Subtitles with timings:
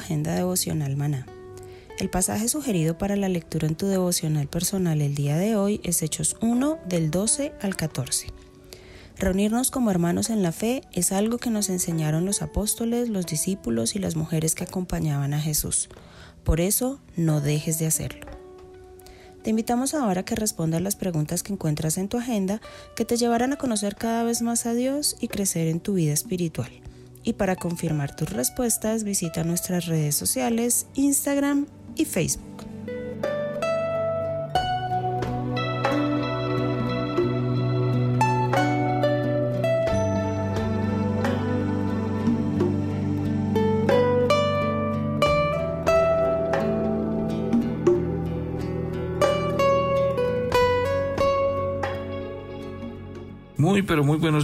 [0.00, 1.26] Agenda devocional maná.
[1.98, 6.02] El pasaje sugerido para la lectura en tu devocional personal el día de hoy es
[6.02, 8.28] Hechos 1 del 12 al 14.
[9.18, 13.94] Reunirnos como hermanos en la fe es algo que nos enseñaron los apóstoles, los discípulos
[13.94, 15.90] y las mujeres que acompañaban a Jesús.
[16.42, 18.26] Por eso, no dejes de hacerlo.
[19.42, 22.62] Te invitamos ahora a que respondas las preguntas que encuentras en tu agenda
[22.96, 26.12] que te llevarán a conocer cada vez más a Dios y crecer en tu vida
[26.12, 26.70] espiritual.
[27.22, 32.49] Y para confirmar tus respuestas, visita nuestras redes sociales, Instagram y Facebook.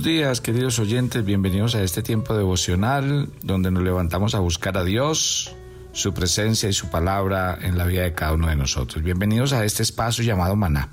[0.07, 1.25] Días, queridos oyentes.
[1.25, 5.53] Bienvenidos a este tiempo devocional donde nos levantamos a buscar a Dios,
[5.91, 9.03] su presencia y su palabra en la vida de cada uno de nosotros.
[9.03, 10.91] Bienvenidos a este espacio llamado Maná,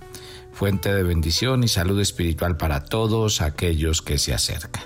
[0.52, 4.84] fuente de bendición y salud espiritual para todos aquellos que se acercan.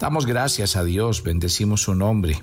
[0.00, 2.42] Damos gracias a Dios, bendecimos su nombre.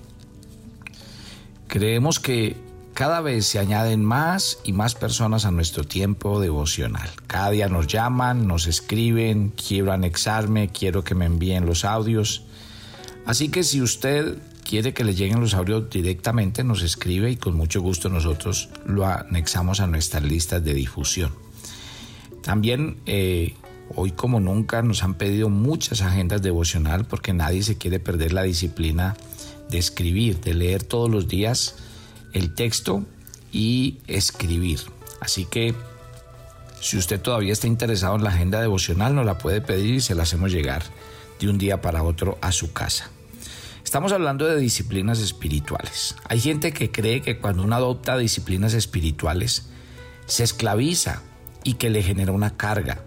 [1.67, 2.55] Creemos que
[2.93, 7.09] cada vez se añaden más y más personas a nuestro tiempo devocional.
[7.27, 12.43] Cada día nos llaman, nos escriben, quiero anexarme, quiero que me envíen los audios.
[13.25, 17.55] Así que si usted quiere que le lleguen los audios directamente, nos escribe y con
[17.55, 21.31] mucho gusto nosotros lo anexamos a nuestras listas de difusión.
[22.43, 23.55] También eh,
[23.95, 28.43] hoy como nunca nos han pedido muchas agendas devocional porque nadie se quiere perder la
[28.43, 29.15] disciplina
[29.69, 31.75] de escribir, de leer todos los días
[32.33, 33.05] el texto
[33.51, 34.81] y escribir.
[35.21, 35.73] Así que
[36.81, 40.15] si usted todavía está interesado en la agenda devocional, nos la puede pedir y se
[40.15, 40.83] la hacemos llegar
[41.39, 43.09] de un día para otro a su casa.
[43.83, 46.15] Estamos hablando de disciplinas espirituales.
[46.27, 49.67] Hay gente que cree que cuando uno adopta disciplinas espirituales,
[50.25, 51.21] se esclaviza
[51.63, 53.03] y que le genera una carga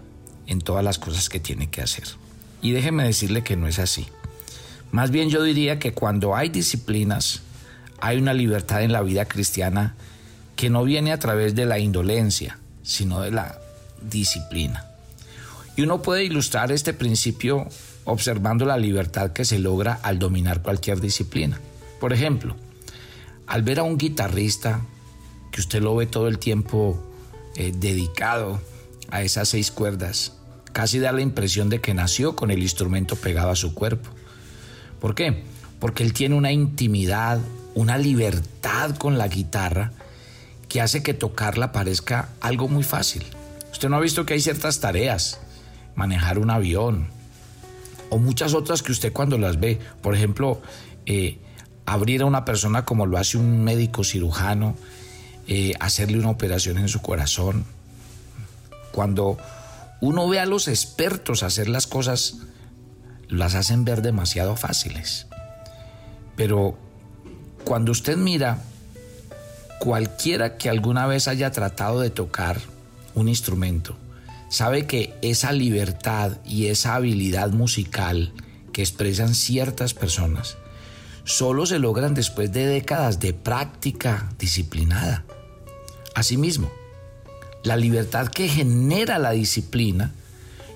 [0.47, 2.05] en todas las cosas que tiene que hacer.
[2.61, 4.07] Y déjeme decirle que no es así.
[4.91, 7.41] Más bien yo diría que cuando hay disciplinas
[7.99, 9.95] hay una libertad en la vida cristiana
[10.55, 13.59] que no viene a través de la indolencia, sino de la
[14.01, 14.85] disciplina.
[15.75, 17.67] Y uno puede ilustrar este principio
[18.05, 21.59] observando la libertad que se logra al dominar cualquier disciplina.
[21.99, 22.55] Por ejemplo,
[23.45, 24.81] al ver a un guitarrista
[25.51, 27.03] que usted lo ve todo el tiempo
[27.55, 28.61] eh, dedicado
[29.09, 30.33] a esas seis cuerdas,
[30.73, 34.09] casi da la impresión de que nació con el instrumento pegado a su cuerpo.
[34.99, 35.43] ¿Por qué?
[35.79, 37.39] Porque él tiene una intimidad,
[37.77, 39.91] una libertad con la guitarra
[40.67, 43.23] que hace que tocarla parezca algo muy fácil.
[43.71, 45.39] Usted no ha visto que hay ciertas tareas,
[45.93, 47.09] manejar un avión
[48.09, 50.59] o muchas otras que usted cuando las ve, por ejemplo,
[51.05, 51.37] eh,
[51.85, 54.75] abrir a una persona como lo hace un médico cirujano,
[55.47, 57.63] eh, hacerle una operación en su corazón.
[58.91, 59.37] Cuando
[60.01, 62.39] uno ve a los expertos hacer las cosas,
[63.29, 65.27] las hacen ver demasiado fáciles.
[66.35, 66.86] Pero
[67.67, 68.63] cuando usted mira,
[69.81, 72.61] cualquiera que alguna vez haya tratado de tocar
[73.13, 73.97] un instrumento,
[74.47, 78.31] sabe que esa libertad y esa habilidad musical
[78.71, 80.55] que expresan ciertas personas
[81.25, 85.25] solo se logran después de décadas de práctica disciplinada.
[86.15, 86.71] Asimismo,
[87.65, 90.13] la libertad que genera la disciplina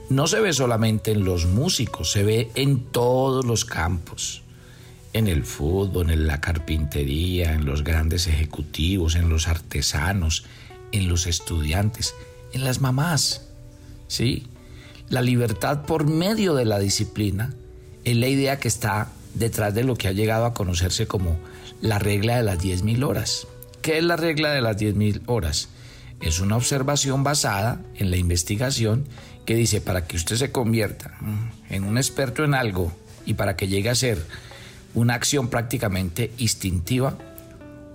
[0.09, 4.43] no se ve solamente en los músicos, se ve en todos los campos
[5.13, 10.45] en el fútbol, en la carpintería, en los grandes ejecutivos, en los artesanos,
[10.91, 12.15] en los estudiantes,
[12.53, 13.47] en las mamás.
[14.07, 14.47] ¿Sí?
[15.09, 17.53] La libertad por medio de la disciplina
[18.03, 21.37] es la idea que está detrás de lo que ha llegado a conocerse como
[21.81, 23.47] la regla de las 10.000 horas.
[23.81, 25.69] ¿Qué es la regla de las 10.000 horas?
[26.21, 29.07] Es una observación basada en la investigación
[29.45, 31.17] que dice para que usted se convierta
[31.69, 32.91] en un experto en algo
[33.25, 34.23] y para que llegue a ser
[34.93, 37.17] una acción prácticamente instintiva,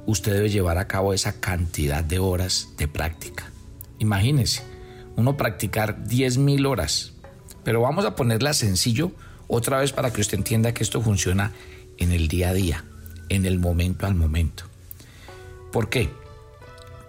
[0.07, 3.51] usted debe llevar a cabo esa cantidad de horas de práctica.
[3.99, 4.63] Imagínese,
[5.17, 7.13] uno practicar 10.000 horas,
[7.65, 9.13] pero vamos a ponerla sencillo
[9.49, 11.53] otra vez para que usted entienda que esto funciona
[11.99, 12.85] en el día a día,
[13.29, 14.65] en el momento al momento.
[15.73, 16.11] ¿Por qué?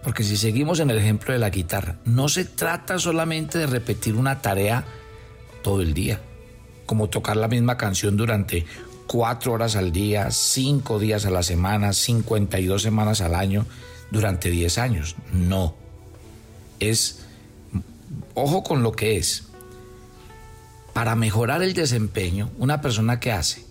[0.03, 4.15] Porque si seguimos en el ejemplo de la guitarra, no se trata solamente de repetir
[4.15, 4.85] una tarea
[5.61, 6.21] todo el día,
[6.85, 8.65] como tocar la misma canción durante
[9.07, 13.65] cuatro horas al día, cinco días a la semana, 52 semanas al año,
[14.11, 15.15] durante 10 años.
[15.31, 15.75] No.
[16.79, 17.21] Es,
[18.33, 19.45] ojo con lo que es.
[20.93, 23.65] Para mejorar el desempeño, una persona que hace,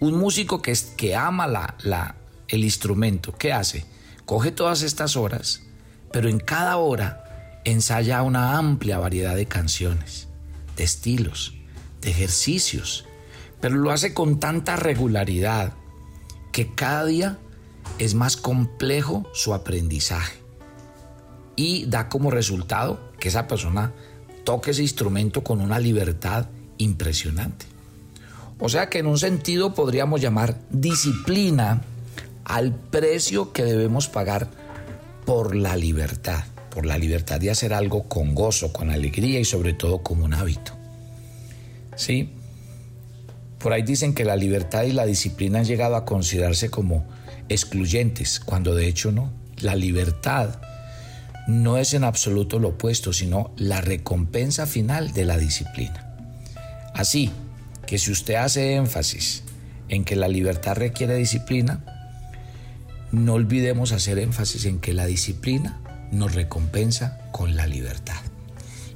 [0.00, 2.16] un músico que, es, que ama la, la,
[2.48, 3.86] el instrumento, ¿qué hace?
[4.24, 5.62] Coge todas estas horas,
[6.12, 10.28] pero en cada hora ensaya una amplia variedad de canciones,
[10.76, 11.54] de estilos,
[12.00, 13.06] de ejercicios,
[13.64, 15.72] pero lo hace con tanta regularidad
[16.52, 17.38] que cada día
[17.98, 20.36] es más complejo su aprendizaje
[21.56, 23.94] y da como resultado que esa persona
[24.44, 26.44] toque ese instrumento con una libertad
[26.76, 27.64] impresionante.
[28.58, 31.80] O sea que en un sentido podríamos llamar disciplina
[32.44, 34.50] al precio que debemos pagar
[35.24, 39.72] por la libertad, por la libertad de hacer algo con gozo, con alegría y sobre
[39.72, 40.72] todo como un hábito.
[41.96, 42.30] ¿Sí?
[43.64, 47.06] Por ahí dicen que la libertad y la disciplina han llegado a considerarse como
[47.48, 49.32] excluyentes, cuando de hecho no.
[49.58, 50.60] La libertad
[51.48, 56.14] no es en absoluto lo opuesto, sino la recompensa final de la disciplina.
[56.92, 57.30] Así
[57.86, 59.44] que si usted hace énfasis
[59.88, 61.82] en que la libertad requiere disciplina,
[63.12, 65.80] no olvidemos hacer énfasis en que la disciplina
[66.12, 68.20] nos recompensa con la libertad.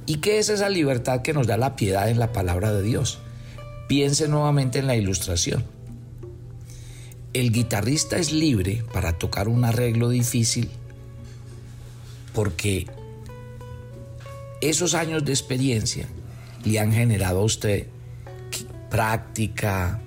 [0.04, 3.20] ¿Y qué es esa libertad que nos da la piedad en la palabra de Dios?
[3.88, 5.64] Piense nuevamente en la ilustración.
[7.32, 10.68] El guitarrista es libre para tocar un arreglo difícil
[12.34, 12.86] porque
[14.60, 16.06] esos años de experiencia
[16.64, 17.86] le han generado a usted
[18.90, 20.02] práctica,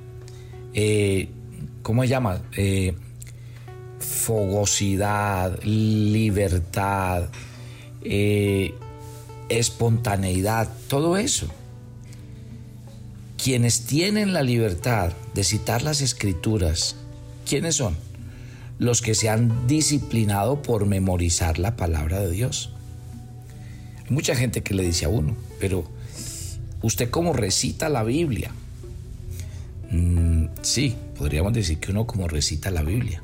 [0.73, 1.29] eh,
[1.81, 2.41] ¿cómo se llama?
[2.55, 2.93] Eh,
[3.99, 7.29] fogosidad, libertad,
[8.03, 8.75] eh,
[9.49, 11.47] espontaneidad, todo eso
[13.43, 16.95] quienes tienen la libertad de citar las escrituras,
[17.47, 17.97] ¿quiénes son?
[18.77, 22.71] Los que se han disciplinado por memorizar la palabra de Dios.
[24.05, 25.85] Hay mucha gente que le dice a uno, pero
[26.83, 28.51] ¿usted cómo recita la Biblia?
[29.89, 33.23] Mm, sí, podríamos decir que uno como recita la Biblia,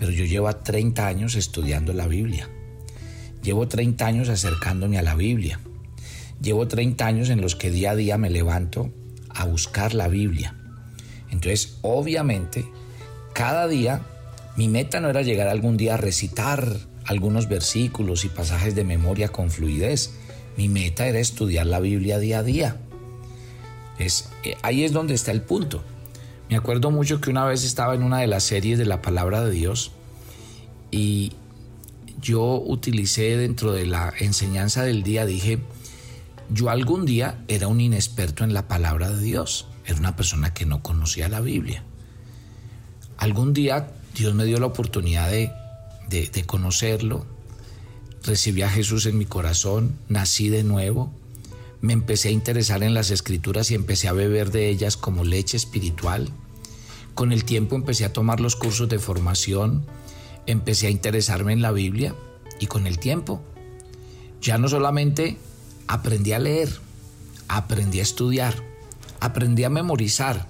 [0.00, 2.48] pero yo llevo 30 años estudiando la Biblia.
[3.40, 5.60] Llevo 30 años acercándome a la Biblia.
[6.42, 8.90] Llevo 30 años en los que día a día me levanto
[9.34, 10.54] a buscar la Biblia.
[11.30, 12.64] Entonces, obviamente,
[13.32, 14.02] cada día
[14.56, 16.76] mi meta no era llegar algún día a recitar
[17.06, 20.12] algunos versículos y pasajes de memoria con fluidez.
[20.56, 22.76] Mi meta era estudiar la Biblia día a día.
[23.98, 25.82] Es, eh, ahí es donde está el punto.
[26.48, 29.44] Me acuerdo mucho que una vez estaba en una de las series de la palabra
[29.44, 29.90] de Dios
[30.90, 31.32] y
[32.20, 35.58] yo utilicé dentro de la enseñanza del día, dije,
[36.50, 40.66] yo algún día era un inexperto en la palabra de Dios, era una persona que
[40.66, 41.84] no conocía la Biblia.
[43.16, 45.50] Algún día Dios me dio la oportunidad de,
[46.08, 47.26] de, conocerlo,
[48.22, 51.12] recibí a Jesús en mi corazón, nací de nuevo,
[51.80, 55.56] me empecé a interesar en las escrituras y empecé a beber de ellas como leche
[55.56, 56.30] espiritual.
[57.14, 59.84] Con el tiempo empecé a tomar los cursos de formación,
[60.46, 62.14] empecé a interesarme en la Biblia
[62.60, 63.42] y con el tiempo
[64.44, 65.38] ya no solamente
[65.88, 66.68] aprendí a leer,
[67.48, 68.54] aprendí a estudiar,
[69.20, 70.48] aprendí a memorizar.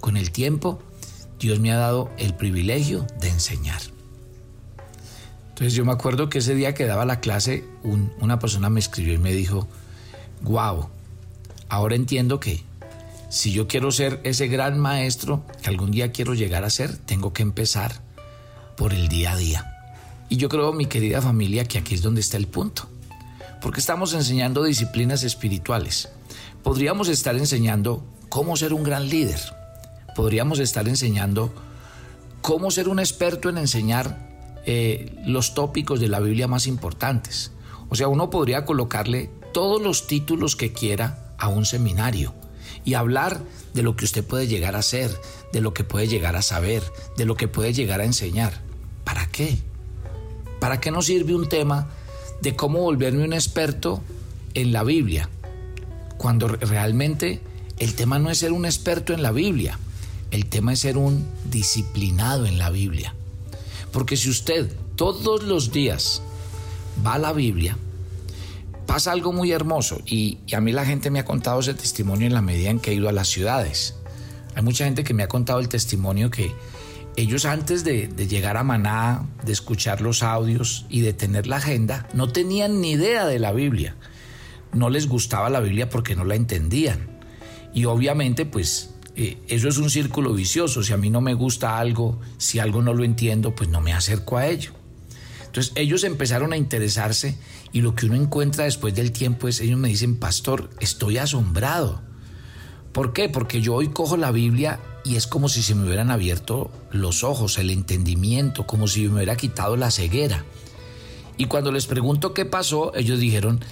[0.00, 0.80] Con el tiempo,
[1.38, 3.80] Dios me ha dado el privilegio de enseñar.
[5.48, 7.64] Entonces yo me acuerdo que ese día que daba la clase,
[8.20, 9.66] una persona me escribió y me dijo,
[10.42, 10.88] wow,
[11.68, 12.62] ahora entiendo que
[13.28, 17.32] si yo quiero ser ese gran maestro que algún día quiero llegar a ser, tengo
[17.32, 18.00] que empezar
[18.76, 19.74] por el día a día.
[20.28, 22.88] Y yo creo, mi querida familia, que aquí es donde está el punto
[23.60, 26.08] porque estamos enseñando disciplinas espirituales.
[26.62, 29.40] Podríamos estar enseñando cómo ser un gran líder.
[30.14, 31.52] Podríamos estar enseñando
[32.40, 34.28] cómo ser un experto en enseñar
[34.66, 37.52] eh, los tópicos de la Biblia más importantes.
[37.88, 42.34] O sea, uno podría colocarle todos los títulos que quiera a un seminario
[42.84, 43.40] y hablar
[43.74, 45.10] de lo que usted puede llegar a hacer,
[45.52, 46.82] de lo que puede llegar a saber,
[47.16, 48.60] de lo que puede llegar a enseñar.
[49.04, 49.58] ¿Para qué?
[50.60, 51.88] ¿Para qué nos sirve un tema
[52.40, 54.02] de cómo volverme un experto
[54.54, 55.28] en la Biblia?
[56.16, 57.40] Cuando realmente
[57.78, 59.78] el tema no es ser un experto en la Biblia,
[60.30, 63.14] el tema es ser un disciplinado en la Biblia.
[63.92, 66.22] Porque si usted todos los días
[67.04, 67.76] va a la Biblia,
[68.86, 72.34] pasa algo muy hermoso y, a mí la gente me ha contado ese testimonio en
[72.34, 73.94] la medida en que he ido a las ciudades.
[74.54, 76.52] Hay mucha gente que me ha contado el testimonio que
[77.18, 82.08] ellos antes de, llegar a Maná, de escuchar los audios y de tener la agenda,
[82.14, 83.96] no tenían ni idea de la Biblia.
[84.72, 87.18] No les gustaba la Biblia porque no la entendían.
[87.74, 90.84] Y obviamente pues eh, eso es un círculo vicioso.
[90.84, 93.92] Si a mí no me gusta algo, si algo no lo entiendo, pues no me
[93.92, 94.70] acerco a ello.
[95.44, 97.36] Entonces ellos empezaron a interesarse
[97.72, 102.00] y lo que uno encuentra después del tiempo es, ellos me dicen, pastor, estoy asombrado.
[102.92, 103.28] ¿Por qué?
[103.28, 107.24] Porque yo hoy cojo la Biblia y es como si se me hubieran abierto los
[107.24, 110.44] ojos, el entendimiento, como si me hubiera quitado la ceguera.
[111.38, 113.64] Y cuando les pregunto qué pasó, ellos dijeron,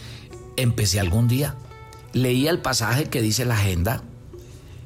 [0.57, 1.55] empecé algún día,
[2.15, 4.03] leía el pasaje que dice la agenda,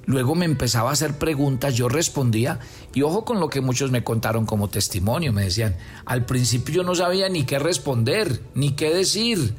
[0.07, 2.59] luego me empezaba a hacer preguntas, yo respondía
[2.95, 6.83] y ojo con lo que muchos me contaron como testimonio, me decían, al principio yo
[6.83, 9.55] no sabía ni qué responder, ni qué decir,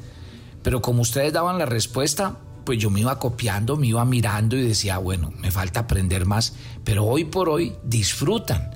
[0.62, 4.62] pero como ustedes daban la respuesta, pues yo me iba copiando, me iba mirando y
[4.62, 6.54] decía, bueno, me falta aprender más,
[6.84, 8.72] pero hoy por hoy disfrutan.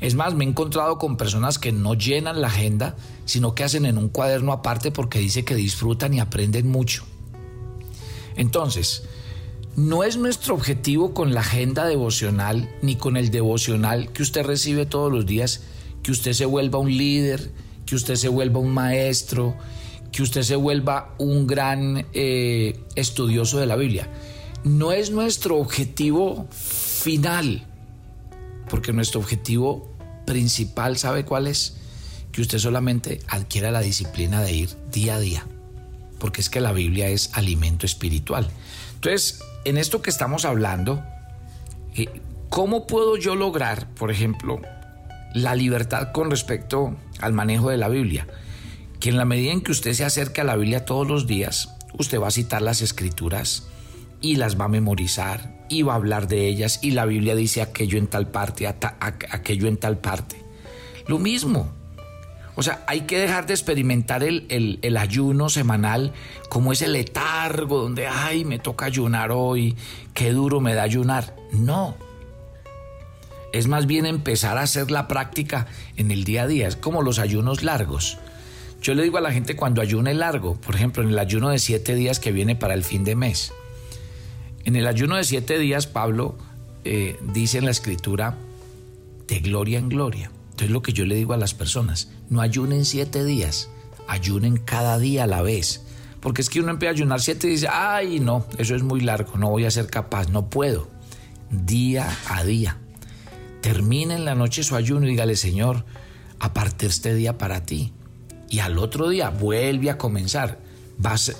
[0.00, 3.84] Es más, me he encontrado con personas que no llenan la agenda, sino que hacen
[3.84, 7.04] en un cuaderno aparte porque dice que disfrutan y aprenden mucho.
[8.36, 9.04] Entonces,
[9.76, 14.86] no es nuestro objetivo con la agenda devocional ni con el devocional que usted recibe
[14.86, 15.62] todos los días
[16.02, 17.50] que usted se vuelva un líder,
[17.86, 19.56] que usted se vuelva un maestro,
[20.12, 24.08] que usted se vuelva un gran eh, estudioso de la Biblia.
[24.64, 27.66] No es nuestro objetivo final,
[28.68, 29.90] porque nuestro objetivo
[30.26, 31.76] principal, ¿sabe cuál es?
[32.32, 35.46] Que usted solamente adquiera la disciplina de ir día a día,
[36.18, 38.48] porque es que la Biblia es alimento espiritual.
[38.94, 41.02] Entonces, en esto que estamos hablando,
[41.94, 42.08] eh,
[42.48, 44.60] ¿cómo puedo yo lograr, por ejemplo,
[45.34, 48.26] la libertad con respecto al manejo de la Biblia?
[49.00, 51.74] Que en la medida en que usted se acerque a la Biblia todos los días,
[51.98, 53.66] usted va a citar las escrituras
[54.20, 57.62] y las va a memorizar y va a hablar de ellas y la Biblia dice
[57.62, 60.44] aquello en tal parte, aquello en tal parte.
[61.06, 61.72] Lo mismo,
[62.56, 66.12] o sea, hay que dejar de experimentar el, ayuno semanal
[66.50, 69.76] como ese letargo donde, ay, me toca ayunar hoy,
[70.12, 71.34] qué duro me da ayunar.
[71.52, 71.96] No.
[73.52, 76.68] Es más bien empezar a hacer la práctica en el día a día.
[76.68, 78.18] Es como los ayunos largos.
[78.80, 81.58] Yo le digo a la gente cuando ayune largo, por ejemplo, en el ayuno de
[81.58, 83.52] siete días que viene para el fin de mes.
[84.64, 86.38] En el ayuno de siete días, Pablo
[86.84, 88.36] eh, dice en la escritura,
[89.28, 90.30] de gloria en gloria.
[90.50, 93.68] Entonces lo que yo le digo a las personas, no ayunen siete días,
[94.08, 95.82] ayunen cada día a la vez.
[96.20, 99.00] Porque es que uno empieza a ayunar siete y dice, ay, no, eso es muy
[99.00, 100.88] largo, no voy a ser capaz, no puedo.
[101.50, 102.78] Día a día.
[103.60, 105.84] Termine en la noche su ayuno y dígale, Señor,
[106.38, 107.92] aparte este día para ti.
[108.50, 110.58] Y al otro día vuelve a comenzar.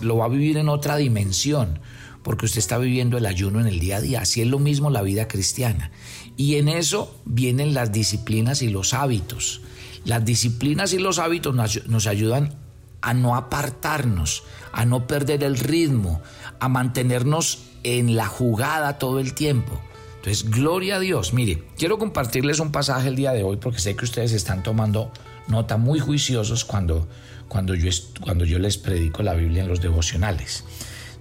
[0.01, 1.81] lo va a vivir en otra dimensión
[2.23, 4.21] porque usted está viviendo el ayuno en el día a día.
[4.21, 5.91] Así es lo mismo la vida cristiana.
[6.37, 9.63] Y en eso vienen las disciplinas y los hábitos.
[10.05, 12.55] Las disciplinas y los hábitos nos, ayudan
[13.03, 16.21] a no apartarnos, a no perder el ritmo,
[16.59, 19.81] a mantenernos en la jugada todo el tiempo.
[20.17, 21.33] Entonces, gloria a Dios.
[21.33, 25.11] Mire, quiero compartirles un pasaje el día de hoy porque sé que ustedes están tomando
[25.51, 27.09] nota muy juiciosos cuando,
[27.49, 27.91] cuando, yo,
[28.21, 30.65] cuando yo les predico la Biblia en los devocionales.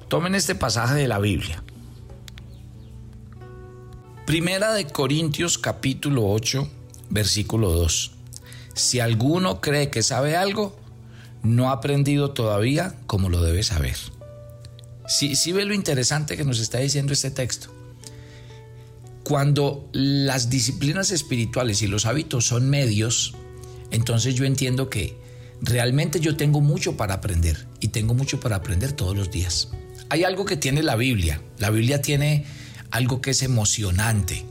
[0.08, 1.64] Tomen este pasaje de la Biblia.
[4.26, 6.70] Primera de Corintios capítulo 8,
[7.10, 8.12] versículo 2.
[8.76, 10.80] Si alguno cree que sabe algo,
[11.42, 13.98] no ha aprendido todavía como lo debe saber.
[15.08, 17.74] Sí, sí ve lo interesante que nos está diciendo este texto.
[19.24, 23.36] Cuando las disciplinas espirituales y los hábitos son medios,
[23.92, 25.18] entonces yo entiendo que
[25.62, 29.70] realmente yo tengo mucho para aprender y tengo mucho para aprender todos los días.
[30.10, 31.42] Hay algo que tiene la Biblia.
[31.58, 32.46] La Biblia tiene
[32.92, 34.46] algo que es emocionante.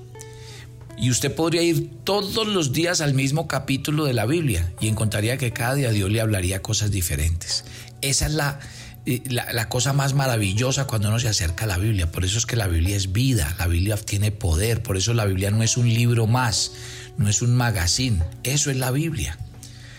[0.97, 5.37] Y usted podría ir todos los días al mismo capítulo de la Biblia y encontraría
[5.37, 7.65] que cada día Dios le hablaría cosas diferentes.
[8.01, 8.61] Esa es la,
[9.07, 12.11] eh, la, cosa más maravillosa cuando uno se acerca a la Biblia.
[12.11, 15.25] Por eso es que la Biblia es vida, la Biblia tiene poder, por eso la
[15.25, 16.73] Biblia no es un libro más,
[17.19, 19.37] no es un magazine, eso es la Biblia.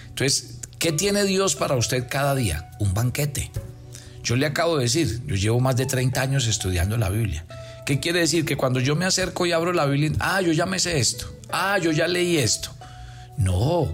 [0.08, 2.72] Entonces, ¿qué tiene Dios para usted cada día?
[2.80, 3.52] Un banquete.
[4.24, 7.46] Yo le acabo de decir, yo llevo más de 30 años estudiando la Biblia.
[7.86, 8.46] ¿Qué quiere decir?
[8.46, 11.40] Que cuando yo me acerco y abro la Biblia, ah, yo ya me sé esto,
[11.52, 12.72] ah, yo ya leí esto.
[13.38, 13.94] No,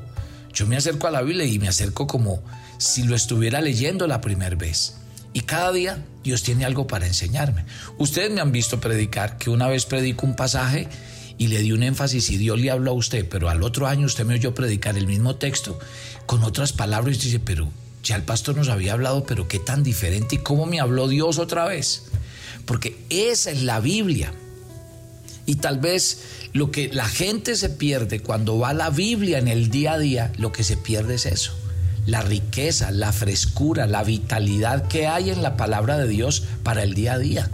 [0.53, 2.41] yo me acerco a la Biblia y me acerco como
[2.77, 4.95] si lo estuviera leyendo la primera vez.
[5.33, 7.65] Y cada día Dios tiene algo para enseñarme.
[7.97, 10.87] Ustedes me han visto predicar que una vez predico un pasaje
[11.37, 14.05] y le di un énfasis y Dios le habló a usted, pero al otro año
[14.05, 15.77] usted me oyó predicar el mismo texto
[16.25, 17.69] con otras palabras y dice, pero
[18.03, 21.39] ya el pastor nos había hablado, pero qué tan diferente y cómo me habló Dios
[21.39, 22.03] otra vez.
[22.65, 24.31] Porque esa es la Biblia.
[25.45, 29.47] Y tal vez lo que la gente se pierde cuando va a la Biblia en
[29.47, 31.53] el día a día, lo que se pierde es eso.
[32.05, 36.93] La riqueza, la frescura, la vitalidad que hay en la palabra de Dios para el
[36.93, 37.49] día a día.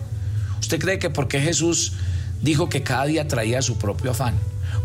[0.60, 1.94] ¿Usted cree que porque Jesús
[2.42, 4.36] dijo que cada día traía su propio afán?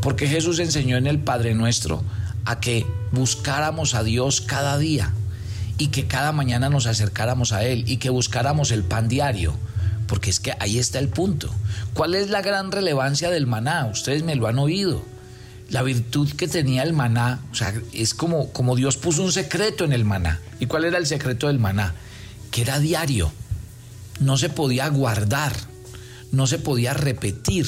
[0.01, 2.03] Porque Jesús enseñó en el Padre Nuestro
[2.45, 5.13] a que buscáramos a Dios cada día
[5.79, 9.55] y que cada mañana nos acercáramos a Él y que buscáramos el pan diario.
[10.07, 11.53] Porque es que ahí está el punto.
[11.93, 13.87] ¿Cuál es la gran relevancia del maná?
[13.87, 15.05] Ustedes me lo han oído.
[15.69, 19.85] La virtud que tenía el maná, o sea, es como, como Dios puso un secreto
[19.85, 20.41] en el maná.
[20.61, 21.95] ¿Y cuál era el secreto del maná?
[22.53, 23.33] Que era diario.
[24.21, 25.53] No se podía guardar,
[26.33, 27.67] no se podía repetir.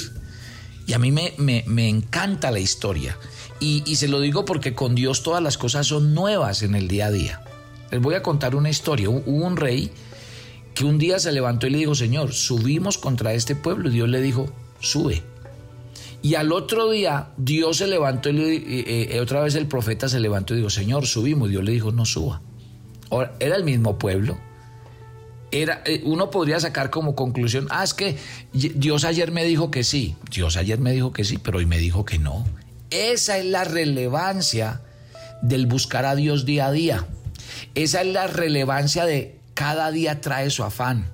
[0.87, 3.19] Y a mí me, me, encanta la historia.
[3.61, 6.89] Y, y se lo digo porque con Dios todas las cosas son nuevas en el
[6.89, 7.43] día a día.
[7.91, 9.11] Les voy a contar una historia.
[9.11, 9.91] Hubo un rey
[10.75, 13.89] que un día se levantó y le dijo, Señor, subimos contra este pueblo.
[13.89, 14.49] Y Dios le dijo,
[14.81, 15.23] sube.
[16.23, 20.21] Y al otro día Dios se levantó y eh, eh, otra vez el profeta se
[20.21, 21.51] levantó y dijo, Señor, subimos.
[21.51, 22.41] Dios le dijo, no suba.
[23.41, 24.39] Era el mismo pueblo.
[25.51, 28.19] Era, eh, uno podría sacar como conclusión, ah, es que
[28.53, 30.17] Dios ayer me dijo que sí.
[30.31, 32.45] Dios ayer me dijo que sí, pero hoy me dijo que no.
[32.91, 34.83] Esa es la relevancia
[35.43, 37.07] del buscar a Dios día a día.
[37.75, 41.11] Esa es la relevancia de cada día trae su afán.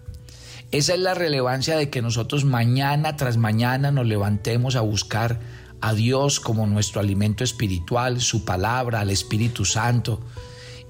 [0.70, 5.38] Esa es la relevancia de que nosotros mañana tras mañana nos levantemos a buscar
[5.80, 10.20] a Dios como nuestro alimento espiritual, su palabra, al Espíritu Santo.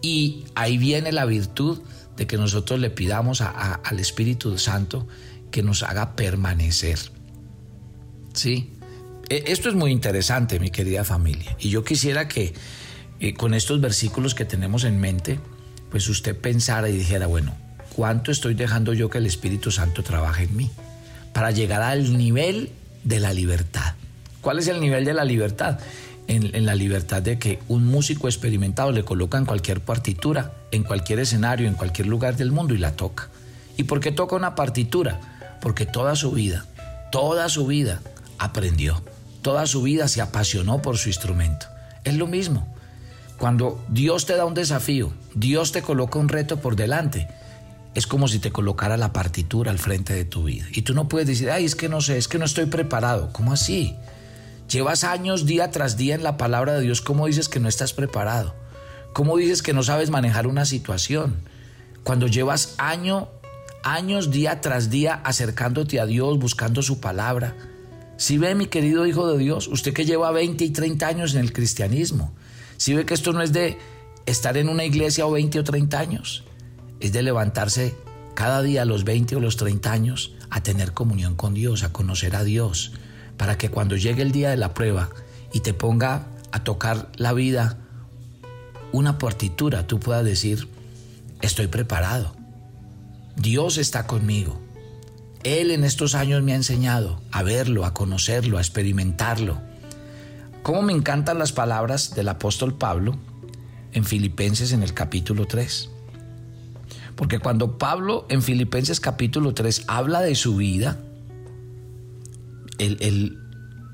[0.01, 1.81] Y ahí viene la virtud
[2.17, 5.07] de que nosotros le pidamos al Espíritu Santo
[5.51, 6.99] que nos haga permanecer.
[8.33, 8.73] ¿Sí?
[9.29, 11.57] E, esto es muy interesante, mi querida familia.
[11.59, 12.55] Y yo quisiera que
[13.21, 15.39] eh, con estos versículos que tenemos en mente,
[15.91, 17.55] pues usted pensara y dijera, bueno,
[17.95, 20.71] ¿cuánto estoy dejando yo que el Espíritu Santo trabaje en mí?
[21.33, 22.71] Para llegar al nivel
[23.05, 23.95] de la libertad.
[24.41, 25.79] ¿Cuál es el nivel de la libertad?
[26.27, 31.19] En, la libertad de que un músico experimentado le coloca en cualquier partitura, en cualquier
[31.19, 33.29] escenario, en cualquier lugar del mundo y la toca.
[33.77, 35.21] ¿Y por qué toca una partitura?
[35.61, 36.65] Porque toda su vida,
[37.13, 38.01] toda su vida
[38.39, 39.03] aprendió,
[39.43, 41.67] toda su vida se apasionó por su instrumento.
[42.05, 42.67] Es lo mismo.
[43.39, 47.29] Cuando Dios te da un desafío, Dios te coloca un reto por delante,
[47.95, 50.67] es como si te colocara la partitura al frente de tu vida.
[50.73, 53.31] Y tú no puedes decir, ay, es que no sé, es que no estoy preparado.
[53.33, 53.97] ¿Cómo así?
[54.69, 57.93] Llevas años día tras día en la palabra de Dios, ¿cómo dices que no estás
[57.93, 58.55] preparado?
[59.13, 61.37] ¿Cómo dices que no sabes manejar una situación?
[62.03, 63.29] Cuando llevas año,
[63.83, 67.55] años día tras día acercándote a Dios, buscando su palabra.
[68.17, 71.41] Si ve, mi querido hijo de Dios, usted que lleva 20 y 30 años en
[71.41, 72.35] el cristianismo,
[72.77, 73.79] si ve que esto no es de
[74.27, 76.45] estar en una iglesia o 20 o 30 años,
[77.01, 77.95] es de levantarse
[78.35, 81.93] cada día a los 20 o los 30 años a tener comunión con Dios, a
[81.93, 82.93] conocer a Dios,
[83.37, 85.11] para que cuando llegue el día de la prueba
[85.53, 87.79] y te ponga a tocar la vida
[88.93, 90.69] una partitura, tú puedas decir,
[91.41, 92.35] estoy preparado.
[93.37, 94.61] Dios está conmigo.
[95.43, 99.61] Él en estos años me ha enseñado a verlo, a conocerlo, a experimentarlo
[100.65, 103.19] Cómo me encantan las palabras del apóstol Pablo
[103.93, 105.91] en Filipenses en el capítulo 3.
[107.17, 110.99] Porque cuando Pablo en Filipenses capítulo 3 habla de su vida,
[112.79, 113.39] el,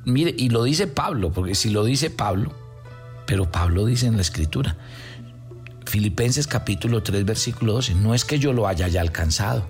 [0.05, 2.53] mire, y lo dice Pablo, porque si lo dice Pablo,
[3.27, 4.77] pero Pablo dice en la escritura,
[5.87, 9.69] Filipenses capítulo 3 versículo 12, no es que yo lo haya ya alcanzado,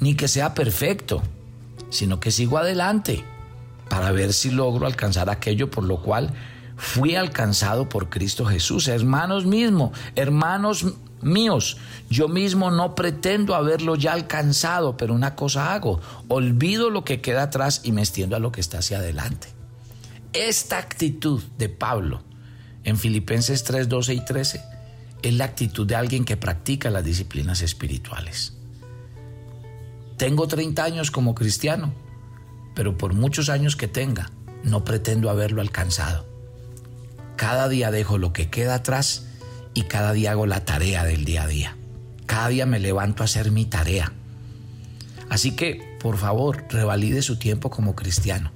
[0.00, 1.22] ni que sea perfecto,
[1.90, 3.24] sino que sigo adelante
[3.88, 6.32] para ver si logro alcanzar aquello por lo cual
[6.76, 8.88] fui alcanzado por Cristo Jesús.
[8.88, 10.86] Hermanos mismos, hermanos
[11.20, 11.76] míos,
[12.10, 17.44] yo mismo no pretendo haberlo ya alcanzado, pero una cosa hago, olvido lo que queda
[17.44, 19.48] atrás y me extiendo a lo que está hacia adelante.
[20.32, 22.22] Esta actitud de Pablo
[22.84, 24.62] en Filipenses 3, 12 y 13
[25.22, 28.54] es la actitud de alguien que practica las disciplinas espirituales.
[30.16, 31.92] Tengo 30 años como cristiano
[32.78, 34.30] pero por muchos años que tenga,
[34.62, 36.24] no pretendo haberlo alcanzado.
[37.34, 39.26] Cada día dejo lo que queda atrás
[39.78, 41.76] y cada día hago la tarea del día a día.
[42.26, 44.12] Cada día me levanto a hacer mi tarea.
[45.30, 48.50] Así que, por favor, revalide su tiempo como cristiano.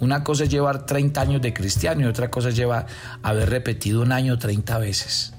[0.00, 2.86] Una cosa es llevar 30 años de cristiano y otra cosa es llevar,
[3.22, 5.34] haber repetido un año 30 veces.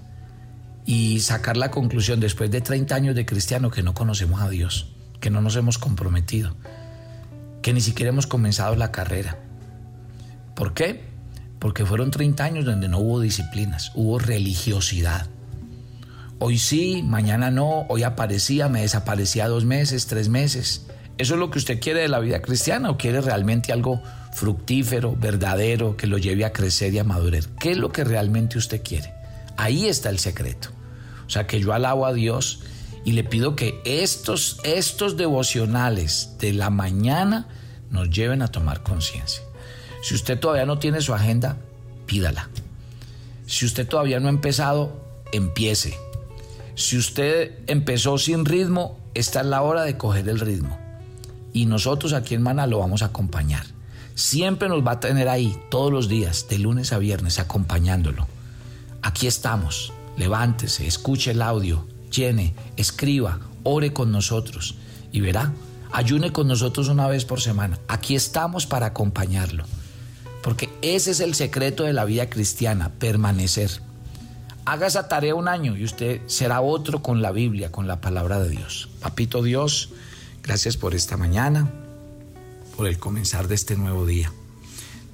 [0.86, 4.94] Y sacar la conclusión después de 30 años de cristiano que no conocemos a Dios,
[5.22, 6.56] que no nos hemos comprometido,
[7.64, 9.40] que ni siquiera hemos comenzado la carrera.
[10.54, 11.15] ¿Por qué?
[11.60, 15.28] Porque fueron 30 años donde no hubo disciplinas, hubo religiosidad.
[16.40, 20.86] Hoy sí, mañana no, hoy aparecía, me desaparecía dos meses, tres meses.
[21.18, 24.02] ¿Eso es lo que usted quiere de la vida cristiana o quiere realmente algo
[24.34, 27.44] fructífero, verdadero, que lo lleve a crecer y a madurar?
[27.58, 29.14] ¿Qué es lo que realmente usted quiere?
[29.56, 30.70] Ahí está el secreto.
[31.26, 32.64] O sea que yo alabo a Dios
[33.06, 37.48] y le pido que estos, estos devocionales de la mañana
[37.90, 39.45] nos lleven a tomar conciencia.
[40.06, 41.58] Si usted todavía no tiene su agenda,
[42.06, 42.50] pídala.
[43.48, 45.98] Si usted todavía no ha empezado, empiece.
[46.76, 50.78] Si usted empezó sin ritmo, esta es la hora de coger el ritmo
[51.56, 53.66] y nosotros aquí en Mana lo vamos a acompañar.
[54.14, 58.28] Siempre nos va a tener ahí todos los días, de lunes a viernes, acompañándolo.
[59.02, 59.94] Aquí estamos.
[60.18, 64.76] Levántese, escuche el audio, llene, escriba, ore con nosotros
[65.14, 65.54] y verá,
[65.94, 67.80] ayune con nosotros una vez por semana.
[67.88, 69.64] Aquí estamos para acompañarlo.
[70.46, 73.82] Porque ese es el secreto de la vida cristiana, permanecer.
[74.64, 78.40] Haga esa tarea un año y usted será otro con la Biblia, con la palabra
[78.40, 78.90] de Dios.
[79.02, 79.90] Papito Dios,
[80.46, 81.72] Gracias por esta mañana,
[82.78, 84.32] por el comenzar de este nuevo día.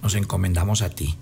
[0.04, 1.16] Nos encomendamos a ti.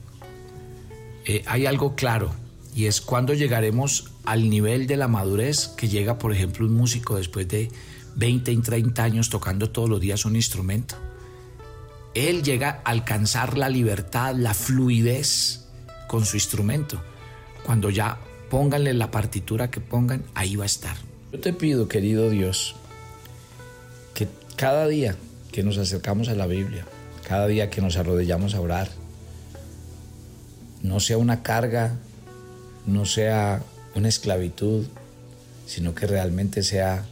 [1.26, 2.34] Eh, hay algo claro
[2.74, 7.17] y es cuando llegaremos al nivel de la madurez que llega, por ejemplo, un músico
[7.17, 7.69] después de
[8.15, 10.95] 20 y 30 años tocando todos los días un instrumento.
[12.13, 15.65] Él llega a alcanzar la libertad, la fluidez
[16.08, 17.02] con su instrumento.
[17.65, 18.17] Cuando ya
[18.50, 20.95] pónganle la partitura que pongan, ahí va a estar.
[21.32, 22.76] Yo te pido, querido Dios,
[24.60, 25.15] cada día
[25.54, 26.84] que nos acercamos a la Biblia,
[27.26, 28.89] cada día que nos arrodillamos a orar,
[30.84, 31.95] no sea una carga,
[32.86, 33.63] no sea
[33.95, 34.86] una esclavitud,
[35.65, 37.06] sino que realmente sea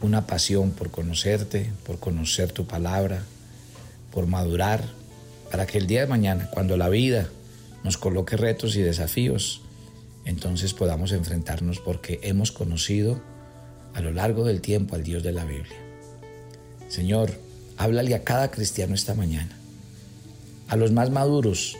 [0.00, 3.22] una pasión por conocerte, por conocer tu palabra,
[4.18, 4.82] por madurar,
[5.48, 7.28] para que el día de mañana, cuando la vida
[7.84, 9.60] nos coloque retos y desafíos,
[10.24, 13.20] entonces podamos enfrentarnos porque hemos conocido
[13.94, 15.76] a lo largo del tiempo al Dios de la Biblia.
[16.88, 17.30] Señor,
[17.76, 19.56] háblale a cada cristiano esta mañana.
[20.66, 21.76] A los más maduros,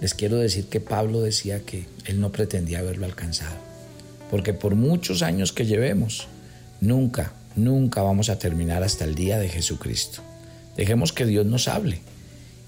[0.00, 3.58] les quiero decir que Pablo decía que él no pretendía haberlo alcanzado.
[4.30, 6.26] Porque por muchos años que llevemos,
[6.80, 10.22] nunca, nunca vamos a terminar hasta el día de Jesucristo.
[10.78, 12.00] Dejemos que Dios nos hable.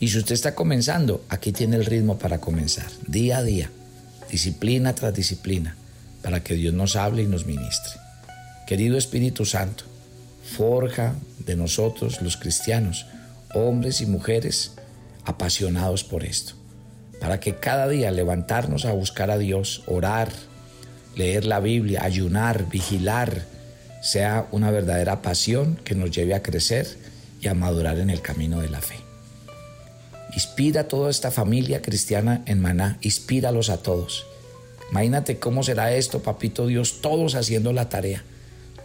[0.00, 3.70] Y si usted está comenzando, aquí tiene el ritmo para comenzar, día a día,
[4.28, 5.76] disciplina tras disciplina,
[6.20, 7.92] para que Dios nos hable y nos ministre.
[8.66, 9.84] Querido Espíritu Santo,
[10.56, 11.14] forja
[11.46, 13.06] de nosotros los cristianos,
[13.54, 14.72] hombres y mujeres
[15.24, 16.54] apasionados por esto,
[17.20, 20.32] para que cada día levantarnos a buscar a Dios, orar,
[21.14, 23.44] leer la Biblia, ayunar, vigilar,
[24.02, 26.99] sea una verdadera pasión que nos lleve a crecer
[27.40, 28.96] y a madurar en el camino de la fe.
[30.34, 34.26] Inspira a toda esta familia cristiana en Maná, inspíralos a todos.
[34.90, 38.24] Imagínate cómo será esto, papito Dios, todos haciendo la tarea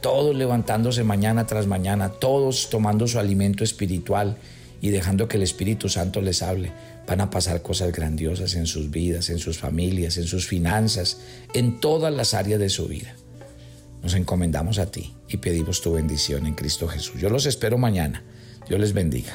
[0.06, 4.38] todos levantándose mañana tras mañana, todos tomando su alimento espiritual
[4.80, 6.72] y dejando que el Espíritu Santo les hable,
[7.08, 11.18] van a pasar cosas grandiosas en sus vidas, en sus familias, en sus finanzas,
[11.56, 13.16] en todas las áreas de su vida.
[14.04, 17.20] Nos encomendamos a ti y pedimos tu bendición en Cristo Jesús.
[17.20, 18.24] Yo los espero mañana.
[18.68, 19.34] Dios les bendiga.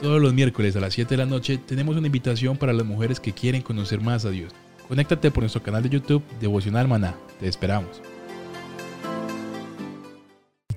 [0.00, 3.20] Todos los miércoles a las 7 de la noche tenemos una invitación para las mujeres
[3.20, 4.52] que quieren conocer más a Dios.
[4.86, 7.14] Conéctate por nuestro canal de YouTube Devocional Maná.
[7.40, 8.13] Te esperamos.